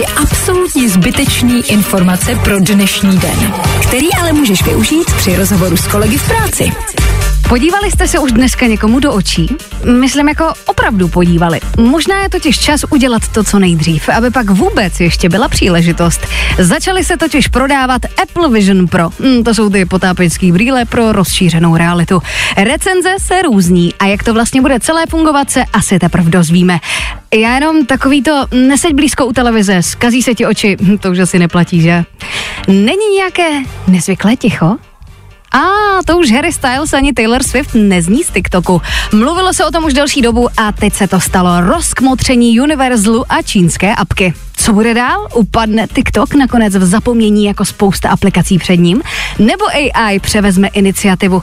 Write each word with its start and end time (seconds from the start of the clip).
Tři 0.00 0.06
absolutně 0.06 0.88
zbytečné 0.88 1.60
informace 1.60 2.34
pro 2.44 2.60
dnešní 2.60 3.18
den, 3.18 3.54
který 3.88 4.14
ale 4.20 4.32
můžeš 4.32 4.64
využít 4.64 5.12
při 5.16 5.36
rozhovoru 5.36 5.76
s 5.76 5.86
kolegy 5.86 6.18
v 6.18 6.28
práci. 6.28 6.72
Podívali 7.50 7.90
jste 7.90 8.08
se 8.08 8.18
už 8.18 8.32
dneska 8.32 8.66
někomu 8.66 9.00
do 9.00 9.12
očí? 9.12 9.56
Myslím 10.00 10.28
jako 10.28 10.52
opravdu 10.66 11.08
podívali. 11.08 11.60
Možná 11.80 12.22
je 12.22 12.28
totiž 12.28 12.58
čas 12.58 12.84
udělat 12.90 13.28
to 13.28 13.44
co 13.44 13.58
nejdřív, 13.58 14.08
aby 14.08 14.30
pak 14.30 14.50
vůbec 14.50 15.00
ještě 15.00 15.28
byla 15.28 15.48
příležitost. 15.48 16.26
Začaly 16.58 17.04
se 17.04 17.16
totiž 17.16 17.48
prodávat 17.48 18.02
Apple 18.22 18.50
Vision 18.50 18.88
Pro. 18.88 19.10
Hm, 19.20 19.44
to 19.44 19.54
jsou 19.54 19.70
ty 19.70 19.84
potápěčský 19.84 20.52
brýle 20.52 20.84
pro 20.84 21.12
rozšířenou 21.12 21.76
realitu. 21.76 22.22
Recenze 22.56 23.14
se 23.18 23.42
různí 23.42 23.94
a 23.98 24.06
jak 24.06 24.22
to 24.22 24.34
vlastně 24.34 24.60
bude 24.60 24.80
celé 24.80 25.06
fungovat 25.06 25.50
se 25.50 25.64
asi 25.72 25.98
teprve 25.98 26.30
dozvíme. 26.30 26.78
Já 27.34 27.54
jenom 27.54 27.86
takový 27.86 28.22
to, 28.22 28.46
neseď 28.52 28.94
blízko 28.94 29.26
u 29.26 29.32
televize, 29.32 29.82
skazí 29.82 30.22
se 30.22 30.34
ti 30.34 30.46
oči, 30.46 30.76
hm, 30.80 30.98
to 30.98 31.10
už 31.10 31.18
asi 31.18 31.38
neplatí, 31.38 31.80
že? 31.80 32.04
Není 32.68 33.16
nějaké 33.16 33.48
nezvyklé 33.86 34.36
ticho? 34.36 34.76
A 35.52 35.62
to 36.06 36.18
už 36.18 36.30
Harry 36.30 36.52
Styles 36.52 36.92
ani 36.92 37.12
Taylor 37.12 37.42
Swift 37.42 37.74
nezní 37.74 38.24
z 38.24 38.30
TikToku. 38.30 38.82
Mluvilo 39.12 39.52
se 39.52 39.64
o 39.64 39.70
tom 39.70 39.84
už 39.84 39.92
delší 39.92 40.22
dobu 40.22 40.48
a 40.56 40.72
teď 40.72 40.94
se 40.94 41.08
to 41.08 41.20
stalo. 41.20 41.60
Rozkmotření 41.60 42.60
Universalu 42.60 43.24
a 43.32 43.42
čínské 43.42 43.94
apky. 43.94 44.34
Co 44.56 44.72
bude 44.72 44.94
dál? 44.94 45.26
Upadne 45.34 45.86
TikTok 45.94 46.34
nakonec 46.34 46.76
v 46.76 46.84
zapomnění 46.84 47.44
jako 47.44 47.64
spousta 47.64 48.10
aplikací 48.10 48.58
před 48.58 48.76
ním? 48.76 49.02
Nebo 49.38 49.64
AI 49.68 50.18
převezme 50.18 50.68
iniciativu? 50.68 51.42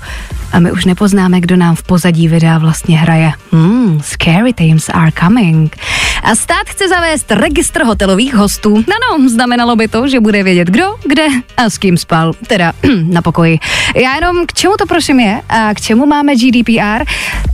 A 0.53 0.59
my 0.59 0.71
už 0.71 0.85
nepoznáme, 0.85 1.41
kdo 1.41 1.55
nám 1.55 1.75
v 1.75 1.83
pozadí 1.83 2.27
videa 2.27 2.57
vlastně 2.57 2.97
hraje. 2.97 3.31
Hmm, 3.51 4.01
scary 4.03 4.53
times 4.53 4.89
are 4.89 5.11
coming. 5.19 5.77
A 6.27 6.35
stát 6.35 6.67
chce 6.69 6.89
zavést 6.89 7.31
registr 7.31 7.83
hotelových 7.83 8.33
hostů. 8.33 8.75
No, 8.75 9.17
no, 9.17 9.29
znamenalo 9.29 9.75
by 9.75 9.87
to, 9.87 10.07
že 10.07 10.19
bude 10.19 10.43
vědět 10.43 10.67
kdo, 10.67 10.95
kde 11.05 11.27
a 11.57 11.69
s 11.69 11.77
kým 11.77 11.97
spal. 11.97 12.33
Teda 12.47 12.73
na 13.03 13.21
pokoji. 13.21 13.59
Já 13.95 14.15
jenom 14.15 14.45
k 14.45 14.53
čemu 14.53 14.73
to 14.77 14.85
prosím 14.85 15.19
je 15.19 15.41
a 15.49 15.73
k 15.73 15.81
čemu 15.81 16.05
máme 16.05 16.35
GDPR 16.35 17.03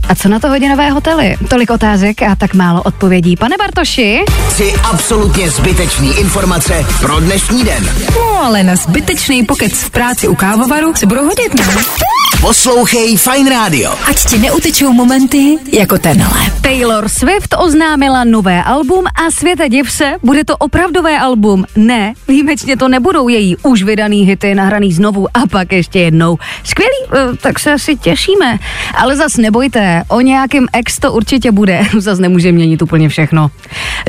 a 0.08 0.14
co 0.14 0.28
na 0.28 0.38
to 0.38 0.48
hodinové 0.48 0.90
hotely? 0.90 1.36
Tolik 1.48 1.70
otázek 1.70 2.22
a 2.22 2.36
tak 2.36 2.54
málo 2.54 2.82
odpovědí. 2.82 3.36
Pane 3.36 3.56
Bartoši? 3.56 4.24
Tři 4.48 4.72
absolutně 4.84 5.50
zbytečný 5.50 6.18
informace 6.18 6.86
pro 7.00 7.20
dnešní 7.20 7.64
den. 7.64 7.84
No 8.14 8.44
ale 8.44 8.62
na 8.62 8.76
zbytečný 8.76 9.44
pokec 9.44 9.72
v 9.72 9.90
práci 9.90 10.28
u 10.28 10.34
kávovaru 10.34 10.94
se 10.94 11.06
budou 11.06 11.24
hodit, 11.24 11.54
ne? 11.54 11.64
Poslouchej 12.40 13.16
Fine 13.16 13.50
Radio. 13.50 13.94
Ať 14.04 14.24
ti 14.24 14.38
neutečou 14.38 14.92
momenty 14.92 15.58
jako 15.72 15.98
tenhle. 15.98 16.40
Taylor 16.60 17.08
Swift 17.08 17.54
oznámila 17.58 18.24
nové 18.24 18.62
album 18.62 19.04
a 19.06 19.30
světa 19.30 19.68
div 19.68 19.92
se, 19.92 20.12
bude 20.22 20.44
to 20.44 20.56
opravdové 20.56 21.18
album. 21.18 21.64
Ne, 21.76 22.14
výjimečně 22.28 22.76
to 22.76 22.88
nebudou 22.88 23.28
její 23.28 23.56
už 23.56 23.82
vydaný 23.82 24.24
hity 24.24 24.54
nahraný 24.54 24.92
znovu 24.92 25.26
a 25.34 25.46
pak 25.50 25.72
ještě 25.72 25.98
jednou. 26.00 26.38
Skvělý, 26.64 26.96
eh, 27.12 27.36
tak 27.36 27.58
se 27.58 27.72
asi 27.72 27.96
těšíme. 27.96 28.58
Ale 28.94 29.16
zas 29.16 29.36
nebojte, 29.36 29.93
o 30.08 30.20
nějakým 30.20 30.68
ex 30.72 30.98
to 30.98 31.12
určitě 31.12 31.52
bude. 31.52 31.80
Zas 31.98 32.18
nemůže 32.18 32.52
měnit 32.52 32.82
úplně 32.82 33.08
všechno. 33.08 33.50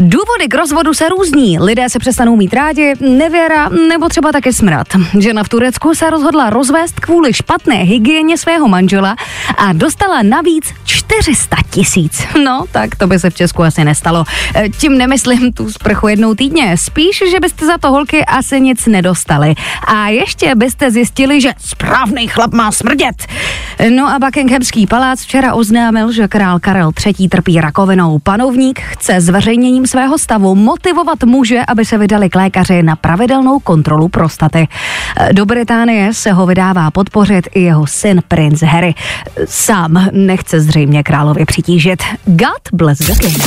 Důvody 0.02 0.48
k 0.50 0.56
rozvodu 0.56 0.94
se 0.94 1.10
různí. 1.10 1.60
Lidé 1.60 1.90
se 1.90 2.00
přestanou 2.00 2.36
mít 2.36 2.54
rádi, 2.54 2.94
nevěra 3.00 3.70
nebo 3.70 4.10
třeba 4.10 4.32
také 4.32 4.54
smrad. 4.54 4.88
Žena 5.20 5.44
v 5.44 5.50
Turecku 5.50 5.96
se 5.96 6.10
rozhodla 6.10 6.50
rozvést 6.50 7.00
kvůli 7.00 7.34
špatné 7.34 7.76
hygieně 7.76 8.38
svého 8.38 8.68
manžela 8.68 9.16
a 9.58 9.74
dostala 9.74 10.22
navíc 10.24 10.74
400 10.86 11.58
tisíc. 11.70 12.24
No, 12.44 12.66
tak 12.72 12.96
to 12.96 13.08
by 13.08 13.20
se 13.20 13.30
v 13.30 13.36
Česku 13.36 13.64
asi 13.64 13.84
nestalo. 13.84 14.24
E, 14.56 14.70
Tím 14.70 14.98
nemyslím 14.98 15.54
tu 15.54 15.72
sprchu 15.72 16.08
jednou 16.08 16.36
týdně. 16.36 16.78
Spíš, 16.78 17.24
že 17.32 17.40
byste 17.40 17.66
za 17.66 17.78
to 17.78 17.92
holky 17.92 18.26
asi 18.26 18.62
nic 18.62 18.86
nedostali. 18.86 19.56
A 19.88 20.08
ještě 20.08 20.56
byste 20.56 20.92
zjistili, 20.92 21.42
že 21.42 21.52
správný 21.60 22.28
chlap 22.28 22.54
má 22.54 22.72
smrdět. 22.72 23.16
No 23.90 24.08
a 24.08 24.20
Buckinghamský 24.20 24.88
palác 24.88 25.22
včera 25.22 25.54
oznámil, 25.54 25.75
že 26.12 26.28
král 26.28 26.60
Karel 26.60 26.92
III. 27.06 27.30
trpí 27.30 27.62
rakovinou. 27.62 28.20
Panovník 28.20 28.80
chce 28.80 29.22
zveřejněním 29.22 29.88
svého 29.88 30.18
stavu 30.18 30.56
motivovat 30.56 31.24
muže, 31.24 31.62
aby 31.68 31.86
se 31.86 31.98
vydali 31.98 32.30
k 32.30 32.36
lékaři 32.36 32.84
na 32.84 32.96
pravidelnou 32.96 33.60
kontrolu 33.60 34.08
prostaty. 34.08 34.68
Do 35.32 35.46
Británie 35.46 36.14
se 36.14 36.32
ho 36.32 36.46
vydává 36.46 36.92
podpořit 36.92 37.48
i 37.54 37.62
jeho 37.62 37.88
syn 37.88 38.22
princ 38.28 38.62
Harry. 38.62 38.96
Sám 39.46 40.08
nechce 40.12 40.62
zřejmě 40.62 41.04
královi 41.04 41.46
přitížit. 41.46 42.04
God 42.26 42.62
bless 42.74 43.00
the 43.00 43.16
king. 43.16 43.44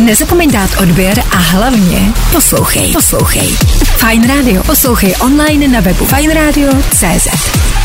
Nezapomeň 0.00 0.50
dát 0.50 0.70
odběr 0.82 1.22
a 1.32 1.36
hlavně 1.36 2.12
poslouchej. 2.32 2.92
Poslouchej. 2.92 3.48
Fine 3.82 4.26
Radio. 4.26 4.62
Poslouchej 4.62 5.14
online 5.20 5.68
na 5.68 5.80
webu 5.80 6.04
fineradio.cz 6.04 7.75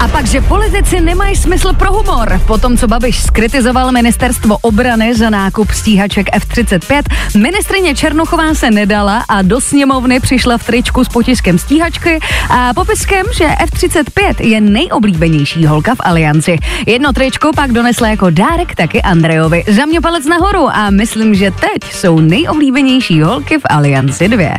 A 0.00 0.08
pak, 0.08 0.26
že 0.26 0.40
politici 0.40 1.00
nemají 1.00 1.36
smysl 1.36 1.72
pro 1.72 1.92
humor. 1.92 2.40
Po 2.46 2.58
tom, 2.58 2.76
co 2.76 2.88
Babiš 2.88 3.22
skritizoval 3.22 3.92
ministerstvo 3.92 4.58
obrany 4.62 5.14
za 5.14 5.30
nákup 5.30 5.70
stíhaček 5.70 6.26
F-35, 6.32 7.02
ministrině 7.38 7.94
Černuchová 7.94 8.54
se 8.54 8.70
nedala 8.70 9.24
a 9.28 9.42
do 9.42 9.60
sněmovny 9.60 10.20
přišla 10.20 10.58
v 10.58 10.66
tričku 10.66 11.04
s 11.04 11.08
potiskem 11.08 11.58
stíhačky 11.58 12.18
a 12.50 12.74
popiskem, 12.74 13.26
že 13.36 13.44
F-35 13.44 14.34
je 14.40 14.60
nejoblíbenější 14.60 15.66
holka 15.66 15.94
v 15.94 16.00
alianci. 16.00 16.58
Jedno 16.86 17.12
tričko 17.12 17.50
pak 17.56 17.72
donesla 17.72 18.08
jako 18.08 18.30
dárek 18.30 18.74
taky 18.74 19.02
Andrejovi. 19.02 19.64
Za 19.68 19.86
mě 19.86 20.00
palec 20.00 20.26
nahoru 20.26 20.68
a 20.68 20.90
myslím, 20.90 21.34
že 21.34 21.50
teď 21.50 21.92
jsou 21.92 22.20
nejoblíbenější 22.20 23.22
holky 23.22 23.58
v 23.58 23.62
alianci 23.64 24.28
dvě. 24.28 24.54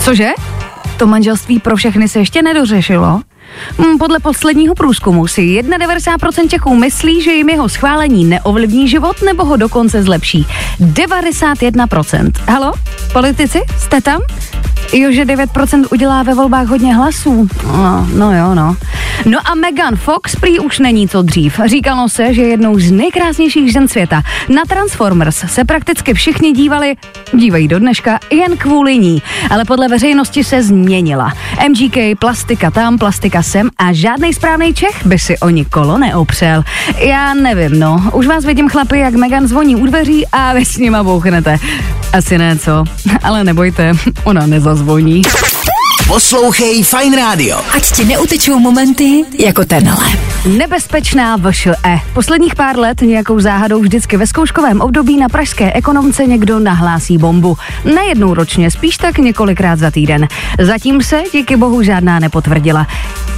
Cože? 0.00 0.28
To 0.96 1.06
manželství 1.06 1.58
pro 1.58 1.76
všechny 1.76 2.08
se 2.08 2.18
ještě 2.18 2.42
nedořešilo? 2.42 3.20
Hmm, 3.78 3.98
Podle 3.98 4.18
posledního 4.20 4.74
průzkumu 4.74 5.26
si 5.26 5.42
91% 5.62 6.48
Čechů 6.48 6.74
myslí, 6.74 7.22
že 7.22 7.30
jim 7.32 7.48
jeho 7.48 7.68
schválení 7.68 8.24
neovlivní 8.24 8.88
život 8.88 9.22
nebo 9.22 9.44
ho 9.44 9.56
dokonce 9.56 10.02
zlepší. 10.02 10.46
91%. 10.80 12.30
Halo? 12.48 12.72
Politici? 13.12 13.60
Jste 13.78 14.00
tam? 14.00 14.20
Jo, 14.92 15.12
že 15.12 15.24
9% 15.24 15.84
udělá 15.92 16.22
ve 16.22 16.34
volbách 16.34 16.66
hodně 16.66 16.94
hlasů. 16.94 17.48
No, 17.66 18.08
no 18.14 18.38
jo, 18.38 18.54
no. 18.54 18.76
No 19.24 19.38
a 19.44 19.54
Megan 19.54 19.96
Fox 19.96 20.36
prý 20.36 20.58
už 20.58 20.78
není 20.78 21.08
co 21.08 21.22
dřív. 21.22 21.60
Říkalo 21.66 22.08
se, 22.08 22.34
že 22.34 22.42
je 22.42 22.48
jednou 22.48 22.78
z 22.78 22.90
nejkrásnějších 22.90 23.72
žen 23.72 23.88
světa. 23.88 24.22
Na 24.48 24.64
Transformers 24.64 25.36
se 25.46 25.64
prakticky 25.64 26.14
všichni 26.14 26.52
dívali, 26.52 26.96
dívají 27.32 27.68
do 27.68 27.78
dneška, 27.78 28.18
jen 28.30 28.56
kvůli 28.56 28.98
ní. 28.98 29.22
Ale 29.50 29.64
podle 29.64 29.88
veřejnosti 29.88 30.44
se 30.44 30.62
změnila. 30.62 31.32
MGK, 31.68 32.18
plastika 32.18 32.70
tam, 32.70 32.98
plastika 32.98 33.42
sem 33.42 33.70
a 33.78 33.92
žádný 33.92 34.34
správný 34.34 34.74
Čech 34.74 35.06
by 35.06 35.18
si 35.18 35.38
o 35.38 35.48
ní 35.50 35.64
kolo 35.64 35.98
neopřel. 35.98 36.64
Já 36.98 37.34
nevím, 37.34 37.78
no. 37.78 38.10
Už 38.12 38.26
vás 38.26 38.44
vidím 38.44 38.68
chlapi, 38.68 38.98
jak 38.98 39.14
Megan 39.14 39.48
zvoní 39.48 39.76
u 39.76 39.86
dveří 39.86 40.26
a 40.32 40.52
vy 40.52 40.64
s 40.64 40.76
nima 40.76 41.02
bouchnete. 41.02 41.58
Asi 42.12 42.38
ne, 42.38 42.58
co? 42.58 42.84
Ale 43.22 43.44
nebojte, 43.44 43.92
ona 44.24 44.46
nezazvoní. 44.46 44.77
Poslouchej 46.08 46.82
Fine 46.84 47.16
Radio. 47.16 47.60
Ať 47.76 47.92
ti 47.92 48.04
neutečou 48.04 48.58
momenty 48.58 49.24
jako 49.38 49.64
tenhle. 49.64 50.06
Nebezpečná 50.56 51.36
VŠE. 51.36 52.00
Posledních 52.14 52.54
pár 52.54 52.78
let 52.78 53.00
nějakou 53.00 53.40
záhadou 53.40 53.80
vždycky 53.80 54.16
ve 54.16 54.26
zkouškovém 54.26 54.80
období 54.80 55.16
na 55.16 55.28
pražské 55.28 55.72
ekonomce 55.72 56.26
někdo 56.26 56.58
nahlásí 56.58 57.18
bombu. 57.18 57.56
Nejednou 57.94 58.34
ročně, 58.34 58.70
spíš 58.70 58.96
tak 58.96 59.18
několikrát 59.18 59.78
za 59.78 59.90
týden. 59.90 60.28
Zatím 60.60 61.02
se 61.02 61.22
díky 61.32 61.56
bohu 61.56 61.82
žádná 61.82 62.18
nepotvrdila. 62.18 62.86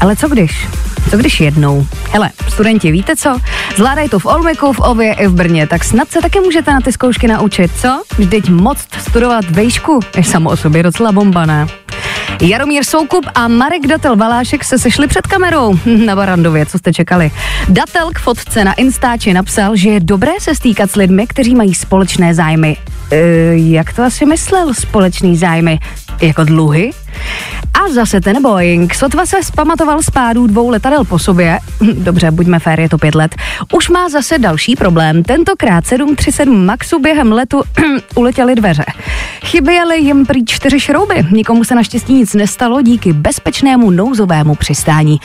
Ale 0.01 0.17
co 0.17 0.29
když? 0.29 0.67
Co 1.11 1.17
když 1.17 1.41
jednou? 1.41 1.87
Hele, 2.11 2.31
studenti, 2.49 2.93
víte 2.93 3.17
co? 3.17 3.39
Zvládají 3.77 4.09
to 4.09 4.19
v 4.19 4.27
Olmeku, 4.27 4.73
v 4.73 4.81
Ově 4.81 5.15
i 5.15 5.27
v 5.27 5.33
Brně, 5.33 5.67
tak 5.67 5.85
snad 5.85 6.11
se 6.11 6.21
taky 6.21 6.41
můžete 6.41 6.73
na 6.73 6.81
ty 6.81 6.93
zkoušky 6.93 7.29
naučit, 7.29 7.71
co? 7.81 8.03
Vždyť 8.19 8.49
moc 8.49 8.79
studovat 8.99 9.45
vejšku 9.51 10.01
je 10.17 10.25
samo 10.25 10.51
o 10.51 10.57
sobě 10.57 10.83
docela 10.83 11.13
bomba, 11.13 11.47
ne? 11.47 11.67
Jaromír 12.43 12.85
Soukup 12.85 13.27
a 13.35 13.49
Marek 13.49 13.87
Datel 13.87 14.17
Valášek 14.17 14.65
se 14.65 14.79
sešli 14.79 15.07
před 15.07 15.27
kamerou 15.27 15.79
na 16.07 16.17
Barandově, 16.17 16.67
co 16.67 16.79
jste 16.79 16.93
čekali. 16.93 17.31
Datel 17.69 18.11
k 18.15 18.19
fotce 18.19 18.65
na 18.65 18.73
Instači 18.73 19.35
napsal, 19.35 19.77
že 19.77 19.91
je 19.91 20.01
dobré 20.01 20.33
se 20.41 20.55
stýkat 20.55 20.91
s 20.91 20.97
lidmi, 20.97 21.27
kteří 21.27 21.55
mají 21.55 21.75
společné 21.75 22.35
zájmy. 22.35 22.77
E, 23.11 23.17
jak 23.55 23.93
to 23.93 24.03
asi 24.03 24.27
myslel, 24.27 24.75
společný 24.75 25.37
zájmy? 25.37 25.79
Jako 26.21 26.45
dluhy? 26.45 26.91
A 27.85 27.89
zase 27.93 28.21
ten 28.21 28.43
Boeing. 28.43 28.95
Sotva 28.95 29.27
se 29.27 29.43
zpamatoval 29.43 30.03
z 30.03 30.11
pádů 30.11 30.47
dvou 30.47 30.69
letadel 30.69 31.05
po 31.05 31.19
sobě. 31.19 31.59
Dobře, 31.95 32.31
buďme 32.31 32.59
fér, 32.59 32.81
je 32.81 32.89
to 32.89 32.99
pět 32.99 33.15
let. 33.15 33.35
Už 33.73 33.89
má 33.89 34.09
zase 34.09 34.39
další 34.39 34.77
problém. 34.77 35.23
Tentokrát 35.23 35.87
737 35.87 36.67
Maxu 36.67 36.99
během 36.99 37.33
letu 37.33 37.63
uletěly 38.15 38.55
dveře. 38.55 38.85
Chyběly 39.45 39.99
jim 39.99 40.27
prý 40.27 40.45
čtyři 40.45 40.81
šrouby. 40.81 41.27
Nikomu 41.31 41.65
se 41.65 41.75
naštěstí 41.75 42.15
nic 42.15 42.35
nestalo 42.35 42.83
díky 42.83 43.13
bezpečnému 43.13 43.91
nouzovému 43.91 44.55
přistání. 44.55 45.21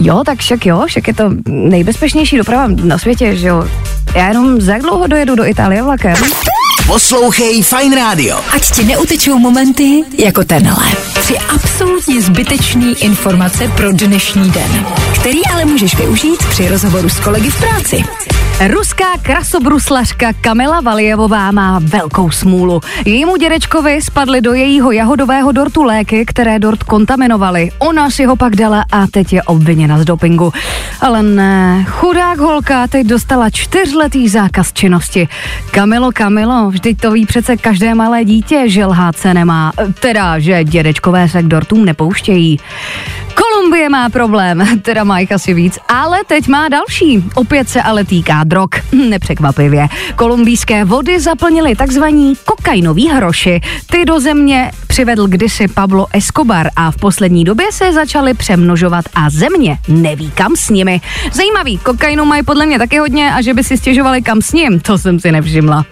Jo, 0.00 0.22
tak 0.26 0.38
však 0.38 0.66
jo, 0.66 0.84
však 0.86 1.08
je 1.08 1.14
to 1.14 1.30
nejbezpečnější 1.48 2.36
doprava 2.36 2.68
na 2.84 2.98
světě, 2.98 3.36
že 3.36 3.48
jo. 3.48 3.68
Já 4.14 4.28
jenom 4.28 4.60
za 4.60 4.78
dlouho 4.78 5.06
dojedu 5.06 5.34
do 5.34 5.46
Itálie 5.46 5.82
vlakem? 5.82 6.16
Poslouchej 6.86 7.62
Fine 7.62 7.96
Radio. 7.96 8.40
Ať 8.54 8.70
ti 8.70 8.84
neutečou 8.84 9.38
momenty 9.38 10.04
jako 10.18 10.44
tenhle. 10.44 10.84
Tři 11.14 11.36
absolutně 11.78 12.22
zbytečný 12.22 12.94
informace 13.02 13.68
pro 13.76 13.92
dnešní 13.92 14.50
den, 14.50 14.86
který 15.14 15.46
ale 15.52 15.64
můžeš 15.64 15.96
využít 15.96 16.38
při 16.50 16.68
rozhovoru 16.68 17.08
s 17.08 17.20
kolegy 17.20 17.50
v 17.50 17.58
práci. 17.58 18.04
Ruská 18.66 19.04
krasobruslařka 19.22 20.32
Kamila 20.40 20.80
Valijevová 20.80 21.50
má 21.50 21.80
velkou 21.82 22.30
smůlu. 22.30 22.80
Jejímu 23.04 23.36
dědečkovi 23.36 24.02
spadly 24.02 24.40
do 24.40 24.54
jejího 24.54 24.92
jahodového 24.92 25.52
dortu 25.52 25.82
léky, 25.82 26.24
které 26.26 26.58
dort 26.58 26.82
kontaminovaly. 26.82 27.70
Ona 27.78 28.10
si 28.10 28.24
ho 28.24 28.36
pak 28.36 28.56
dala 28.56 28.84
a 28.92 29.06
teď 29.06 29.32
je 29.32 29.42
obviněna 29.42 29.98
z 29.98 30.04
dopingu. 30.04 30.52
Ale 31.00 31.22
ne, 31.22 31.84
chudák 31.88 32.38
holka 32.38 32.86
teď 32.86 33.06
dostala 33.06 33.50
čtyřletý 33.50 34.28
zákaz 34.28 34.72
činnosti. 34.72 35.28
Kamilo, 35.70 36.10
Kamilo, 36.12 36.70
vždyť 36.70 37.00
to 37.00 37.10
ví 37.10 37.26
přece 37.26 37.56
každé 37.56 37.94
malé 37.94 38.24
dítě, 38.24 38.62
že 38.66 38.86
lhát 38.86 39.16
se 39.16 39.34
nemá. 39.34 39.72
Teda, 40.00 40.38
že 40.38 40.64
dědečkové 40.64 41.28
se 41.28 41.42
k 41.42 41.48
dortům 41.68 41.84
nepouštějí. 41.84 42.58
Kolumbie 43.34 43.88
má 43.88 44.08
problém, 44.08 44.64
teda 44.82 45.04
má 45.04 45.18
jich 45.18 45.32
asi 45.32 45.54
víc, 45.54 45.78
ale 45.88 46.18
teď 46.26 46.48
má 46.48 46.68
další. 46.68 47.24
Opět 47.34 47.68
se 47.68 47.82
ale 47.82 48.04
týká 48.04 48.44
drog. 48.44 48.68
Nepřekvapivě. 49.08 49.88
Kolumbijské 50.16 50.84
vody 50.84 51.20
zaplnily 51.20 51.76
takzvaní 51.76 52.34
kokainoví 52.44 53.08
hroši. 53.08 53.60
Ty 53.90 54.04
do 54.04 54.20
země 54.20 54.70
přivedl 54.86 55.26
kdysi 55.26 55.68
Pablo 55.68 56.06
Escobar 56.12 56.70
a 56.76 56.90
v 56.90 56.96
poslední 56.96 57.44
době 57.44 57.72
se 57.72 57.92
začaly 57.92 58.34
přemnožovat 58.34 59.04
a 59.14 59.30
země 59.30 59.78
neví 59.88 60.30
kam 60.30 60.56
s 60.56 60.70
nimi. 60.70 61.00
Zajímavý, 61.32 61.78
kokainu 61.78 62.24
mají 62.24 62.42
podle 62.42 62.66
mě 62.66 62.78
taky 62.78 62.98
hodně 62.98 63.34
a 63.34 63.42
že 63.42 63.54
by 63.54 63.64
si 63.64 63.76
stěžovali 63.76 64.22
kam 64.22 64.42
s 64.42 64.52
ním, 64.52 64.80
to 64.80 64.98
jsem 64.98 65.20
si 65.20 65.32
nevšimla. 65.32 65.84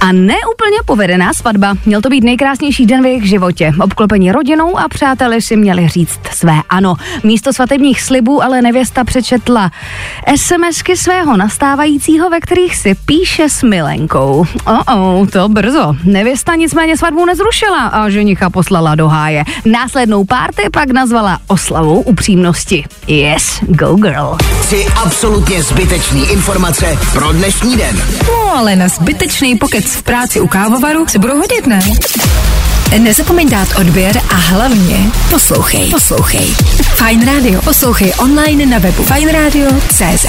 A 0.00 0.12
neúplně 0.12 0.78
povedená 0.84 1.32
svatba. 1.32 1.74
Měl 1.86 2.00
to 2.00 2.08
být 2.08 2.24
nejkrásnější 2.24 2.86
den 2.86 3.02
v 3.02 3.06
jejich 3.06 3.28
životě. 3.28 3.72
Obklopení 3.80 4.32
rodinou 4.32 4.78
a 4.78 4.88
přáteli 4.88 5.42
si 5.42 5.56
měli 5.56 5.88
říct 5.88 6.20
své 6.32 6.54
ano. 6.68 6.94
Místo 7.22 7.52
svatebních 7.52 8.02
slibů 8.02 8.42
ale 8.42 8.62
nevěsta 8.62 9.04
přečetla 9.04 9.70
SMSky 10.36 10.96
svého 10.96 11.36
nastávajícího, 11.36 12.30
ve 12.30 12.40
kterých 12.40 12.76
si 12.76 12.94
píše 12.94 13.48
s 13.48 13.62
milenkou. 13.62 14.46
O, 14.66 14.94
oh, 14.94 15.26
to 15.26 15.48
brzo. 15.48 15.96
Nevěsta 16.04 16.54
nicméně 16.54 16.96
svatbu 16.96 17.24
nezrušila 17.24 17.86
a 17.86 18.08
ženicha 18.08 18.50
poslala 18.50 18.94
do 18.94 19.08
háje. 19.08 19.44
Následnou 19.64 20.24
párty 20.24 20.62
pak 20.72 20.90
nazvala 20.90 21.38
oslavou 21.46 22.00
upřímnosti. 22.00 22.84
Yes, 23.06 23.60
go 23.62 23.94
girl. 23.94 24.38
Tři 24.62 24.86
absolutně 25.04 25.62
zbytečný 25.62 26.30
informace 26.30 26.98
pro 27.12 27.32
dnešní 27.32 27.76
den. 27.76 27.96
No 28.28 28.56
ale 28.56 28.76
na 28.76 28.88
zbytečný 28.88 29.56
pokec 29.56 29.89
v 29.96 30.02
práci 30.02 30.40
u 30.40 30.46
kávovaru 30.46 31.08
se 31.08 31.18
budou 31.18 31.36
hodit, 31.36 31.66
ne? 31.66 31.80
Nezapomeň 32.98 33.48
dát 33.48 33.68
odběr 33.80 34.18
a 34.30 34.34
hlavně 34.34 35.10
poslouchej. 35.30 35.90
Poslouchej. 35.90 36.54
Fine 36.82 37.24
Radio. 37.24 37.62
Poslouchej 37.62 38.12
online 38.18 38.66
na 38.66 38.78
webu 38.78 39.02
fineradio.cz 39.02 40.26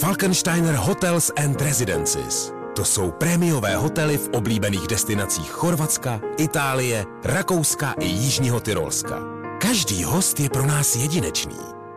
Falkensteiner 0.00 0.74
Hotels 0.74 1.30
and 1.44 1.60
Residences. 1.60 2.52
To 2.76 2.84
jsou 2.84 3.10
prémiové 3.10 3.76
hotely 3.76 4.18
v 4.18 4.28
oblíbených 4.28 4.86
destinacích 4.86 5.50
Chorvatska, 5.50 6.20
Itálie, 6.38 7.04
Rakouska 7.24 7.94
i 8.00 8.06
Jižního 8.06 8.60
Tyrolska. 8.60 9.18
Každý 9.60 10.04
host 10.04 10.40
je 10.40 10.50
pro 10.50 10.66
nás 10.66 10.96
jedinečný. 10.96 11.83